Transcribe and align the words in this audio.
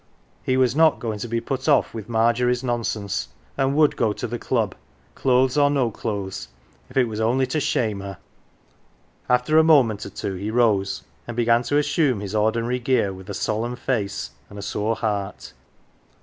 He 0.41 0.57
was 0.57 0.75
not 0.75 0.97
going 0.99 1.19
to 1.19 1.27
be 1.27 1.39
put 1.39 1.69
off' 1.69 1.93
with 1.93 2.09
Margery's 2.09 2.63
nonsense, 2.63 3.27
and 3.55 3.75
would 3.75 3.95
go 3.95 4.13
to 4.13 4.25
the 4.25 4.39
Club, 4.39 4.73
clothes 5.13 5.59
or 5.59 5.69
no 5.69 5.91
clothes, 5.91 6.47
if 6.89 6.97
it 6.97 7.05
was 7.07 7.19
only 7.19 7.45
to 7.45 7.59
shame 7.59 7.99
her. 7.99 8.17
After 9.29 9.59
a 9.59 9.63
moment 9.63 10.03
or 10.03 10.09
two 10.09 10.33
he 10.33 10.49
rose 10.49 11.03
and 11.27 11.37
began 11.37 11.61
to 11.61 11.77
assume 11.77 12.19
his 12.19 12.33
ordinary 12.33 12.79
gear 12.79 13.13
with 13.13 13.29
a 13.29 13.35
solemn 13.35 13.75
face 13.75 14.31
and 14.49 14.57
a 14.57 14.63
sore 14.63 14.95
heart. 14.95 15.53